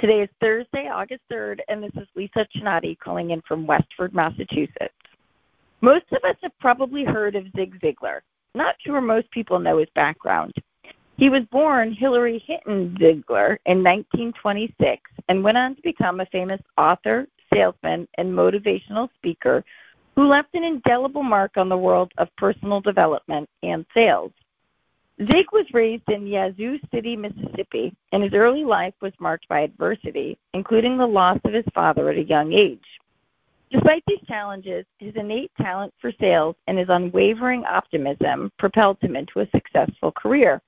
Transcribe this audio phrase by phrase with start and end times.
[0.00, 4.94] Today is Thursday, August 3rd, and this is Lisa Chinatti calling in from Westford, Massachusetts.
[5.80, 8.20] Most of us have probably heard of Zig Ziglar.
[8.54, 10.54] Not sure most people know his background.
[11.16, 16.60] He was born Hilary Hinton Ziglar in 1926 and went on to become a famous
[16.76, 19.64] author, salesman, and motivational speaker
[20.14, 24.30] who left an indelible mark on the world of personal development and sales.
[25.26, 30.38] Zig was raised in Yazoo City, Mississippi, and his early life was marked by adversity,
[30.54, 32.84] including the loss of his father at a young age.
[33.70, 39.40] Despite these challenges, his innate talent for sales and his unwavering optimism propelled him into
[39.40, 40.62] a successful career.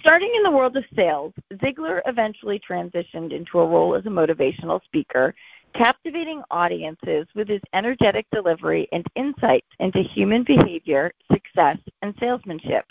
[0.00, 4.82] Starting in the world of sales, Ziglar eventually transitioned into a role as a motivational
[4.84, 5.34] speaker,
[5.74, 12.84] captivating audiences with his energetic delivery and insights into human behavior, success, and salesmanship.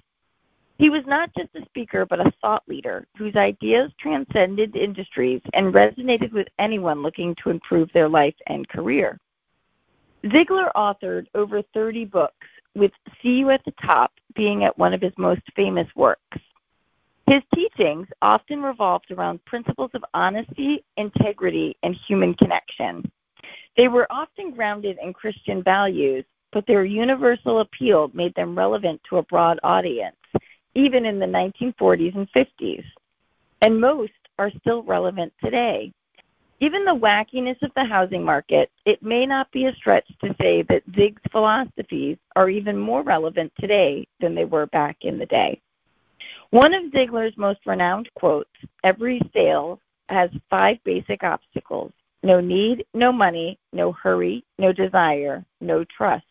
[0.82, 5.72] He was not just a speaker, but a thought leader whose ideas transcended industries and
[5.72, 9.20] resonated with anyone looking to improve their life and career.
[10.24, 15.04] Ziglar authored over 30 books, with See You at the Top being at one of
[15.04, 16.40] his most famous works.
[17.28, 23.04] His teachings often revolved around principles of honesty, integrity, and human connection.
[23.78, 29.18] They were often grounded in Christian values, but their universal appeal made them relevant to
[29.18, 30.16] a broad audience
[30.76, 32.84] even in the 1940s and 50s.
[33.62, 35.92] And most are still relevant today.
[36.60, 40.62] Given the wackiness of the housing market, it may not be a stretch to say
[40.64, 45.60] that Zig's philosophies are even more relevant today than they were back in the day.
[46.52, 48.50] One of Ziglar's most renowned quotes
[48.84, 51.94] every sale has five basic obstacles
[52.24, 56.26] no need, no money, no hurry, no desire, no trust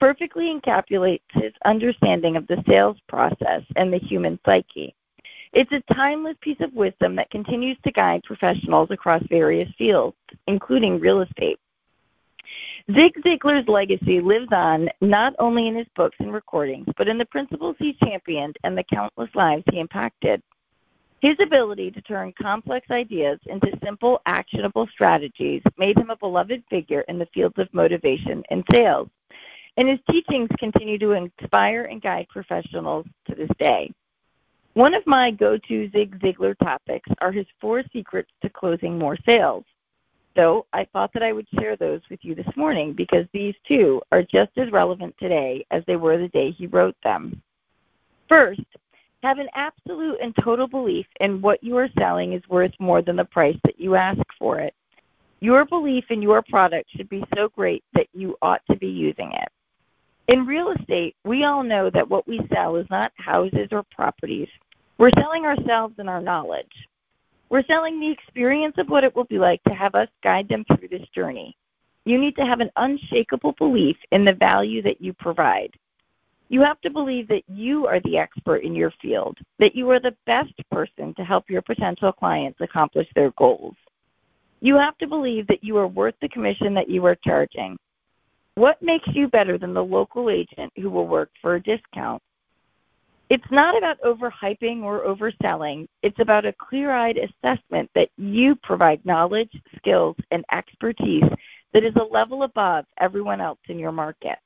[0.00, 4.94] perfectly encapsulates his understanding of the sales process and the human psyche.
[5.52, 10.16] It's a timeless piece of wisdom that continues to guide professionals across various fields,
[10.46, 11.58] including real estate.
[12.94, 17.26] Zig Ziglar's legacy lives on not only in his books and recordings, but in the
[17.26, 20.42] principles he championed and the countless lives he impacted.
[21.20, 27.00] His ability to turn complex ideas into simple, actionable strategies made him a beloved figure
[27.08, 29.08] in the fields of motivation and sales
[29.78, 33.88] and his teachings continue to inspire and guide professionals to this day.
[34.74, 39.16] One of my go to Zig Ziglar topics are his four secrets to closing more
[39.24, 39.64] sales.
[40.36, 44.02] So I thought that I would share those with you this morning because these too
[44.10, 47.40] are just as relevant today as they were the day he wrote them.
[48.28, 48.60] First,
[49.22, 53.14] have an absolute and total belief in what you are selling is worth more than
[53.14, 54.74] the price that you ask for it.
[55.38, 59.30] Your belief in your product should be so great that you ought to be using
[59.32, 59.48] it.
[60.28, 64.48] In real estate, we all know that what we sell is not houses or properties.
[64.98, 66.66] We're selling ourselves and our knowledge.
[67.48, 70.66] We're selling the experience of what it will be like to have us guide them
[70.66, 71.56] through this journey.
[72.04, 75.72] You need to have an unshakable belief in the value that you provide.
[76.50, 80.00] You have to believe that you are the expert in your field, that you are
[80.00, 83.76] the best person to help your potential clients accomplish their goals.
[84.60, 87.78] You have to believe that you are worth the commission that you are charging,
[88.58, 92.20] what makes you better than the local agent who will work for a discount?
[93.30, 95.86] It's not about overhyping or overselling.
[96.02, 101.24] It's about a clear eyed assessment that you provide knowledge, skills, and expertise
[101.72, 104.38] that is a level above everyone else in your market.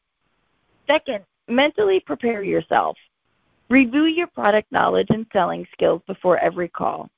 [0.87, 2.97] Second, mentally prepare yourself.
[3.71, 7.09] Review your product knowledge and selling skills before every call.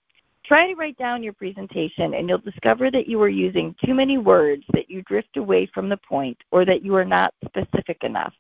[0.45, 4.19] Try to write down your presentation, and you'll discover that you are using too many
[4.19, 8.35] words, that you drift away from the point, or that you are not specific enough.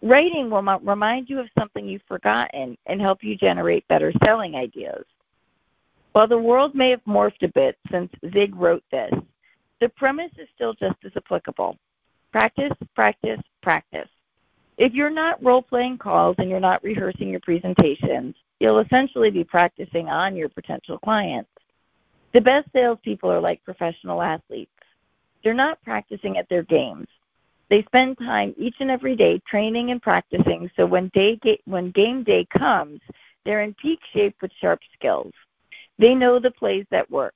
[0.00, 5.04] Writing will remind you of something you've forgotten and help you generate better selling ideas.
[6.12, 9.12] While the world may have morphed a bit since Zig wrote this,
[9.80, 11.76] the premise is still just as applicable.
[12.32, 14.08] Practice, practice, practice.
[14.78, 19.44] If you're not role playing calls and you're not rehearsing your presentations, you'll essentially be
[19.44, 21.50] practicing on your potential clients.
[22.32, 24.70] The best salespeople are like professional athletes.
[25.42, 27.06] They're not practicing at their games.
[27.70, 32.22] They spend time each and every day training and practicing so when day when game
[32.24, 33.00] day comes,
[33.44, 35.32] they're in peak shape with sharp skills.
[35.98, 37.34] They know the plays that work.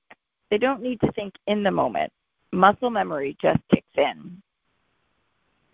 [0.50, 2.12] They don't need to think in the moment.
[2.52, 4.42] Muscle memory just kicks in.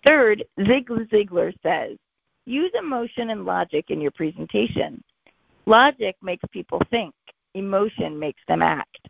[0.06, 1.98] Third, Zig Ziglar says,
[2.46, 5.02] use emotion and logic in your presentation.
[5.68, 7.14] Logic makes people think.
[7.52, 9.06] Emotion makes them act.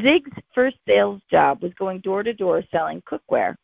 [0.00, 3.54] Zig's first sales job was going door to door selling cookware.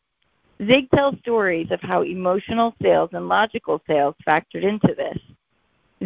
[0.67, 5.17] Zig tells stories of how emotional sales and logical sales factored into this.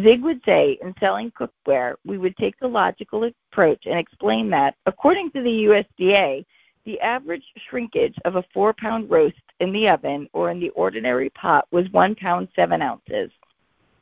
[0.02, 4.74] Zig would say in selling cookware, we would take the logical approach and explain that,
[4.86, 6.46] according to the USDA,
[6.86, 11.28] the average shrinkage of a four pound roast in the oven or in the ordinary
[11.28, 13.30] pot was one pound seven ounces.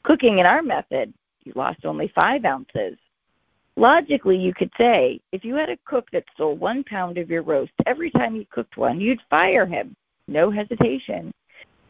[0.05, 1.12] Cooking in our method,
[1.44, 2.96] you lost only five ounces.
[3.76, 7.43] Logically, you could say if you had a cook that stole one pound of your
[7.43, 9.96] roast every time you cooked one, you'd fire him.
[10.29, 11.32] No hesitation.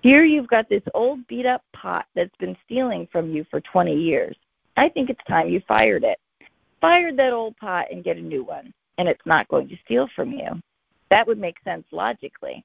[0.01, 3.95] Here you've got this old beat up pot that's been stealing from you for 20
[3.95, 4.37] years.
[4.77, 6.19] I think it's time you fired it.
[6.81, 10.09] Fire that old pot and get a new one, and it's not going to steal
[10.15, 10.61] from you.
[11.11, 12.65] That would make sense logically.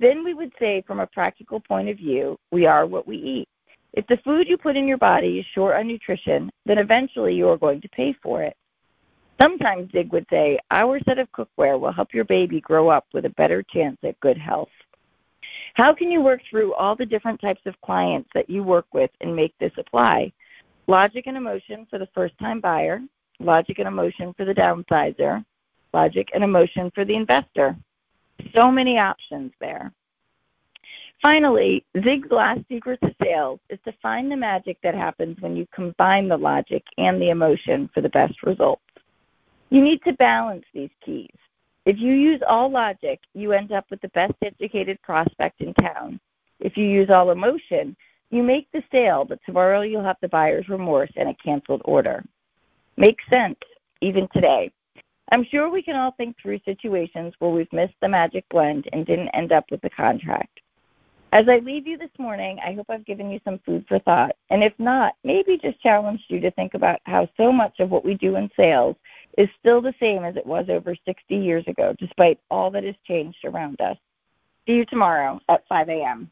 [0.00, 3.48] Then we would say, from a practical point of view, we are what we eat.
[3.96, 7.48] If the food you put in your body is short on nutrition, then eventually you
[7.48, 8.56] are going to pay for it.
[9.40, 13.24] Sometimes Zig would say, Our set of cookware will help your baby grow up with
[13.24, 14.68] a better chance at good health.
[15.74, 19.10] How can you work through all the different types of clients that you work with
[19.20, 20.32] and make this apply?
[20.86, 23.00] Logic and emotion for the first time buyer,
[23.38, 25.44] logic and emotion for the downsizer,
[25.92, 27.76] logic and emotion for the investor.
[28.54, 29.92] So many options there.
[31.24, 35.66] Finally, Zig's last secret to sales is to find the magic that happens when you
[35.74, 38.82] combine the logic and the emotion for the best results.
[39.70, 41.34] You need to balance these keys.
[41.86, 46.20] If you use all logic, you end up with the best educated prospect in town.
[46.60, 47.96] If you use all emotion,
[48.30, 52.22] you make the sale, but tomorrow you'll have the buyer's remorse and a canceled order.
[52.98, 53.56] Makes sense,
[54.02, 54.70] even today.
[55.32, 59.06] I'm sure we can all think through situations where we've missed the magic blend and
[59.06, 60.60] didn't end up with the contract.
[61.34, 64.36] As I leave you this morning, I hope I've given you some food for thought.
[64.50, 68.04] And if not, maybe just challenged you to think about how so much of what
[68.04, 68.94] we do in sales
[69.36, 72.94] is still the same as it was over 60 years ago, despite all that has
[73.04, 73.96] changed around us.
[74.64, 76.30] See you tomorrow at 5 a.m.